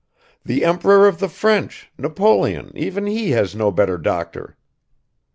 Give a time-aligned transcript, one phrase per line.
[0.43, 4.57] The Emperor of the French, Napoleon, even he has no better doctor."